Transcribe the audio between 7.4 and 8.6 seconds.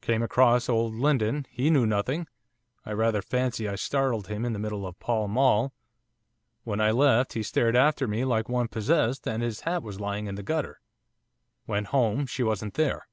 stared after me like